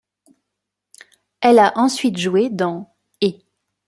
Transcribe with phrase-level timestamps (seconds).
[1.41, 3.45] Elle a ensuite joué dans' et'.